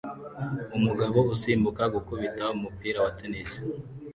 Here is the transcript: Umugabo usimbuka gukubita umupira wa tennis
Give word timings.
Umugabo 0.77 1.19
usimbuka 1.33 1.83
gukubita 1.95 2.43
umupira 2.55 2.97
wa 3.05 3.11
tennis 3.17 3.51